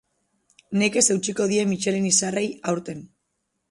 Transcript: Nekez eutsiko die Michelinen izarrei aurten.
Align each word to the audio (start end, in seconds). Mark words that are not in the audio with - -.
Nekez 0.83 1.03
eutsiko 1.17 1.49
die 1.53 1.69
Michelinen 1.75 2.11
izarrei 2.15 2.47
aurten. 2.75 3.09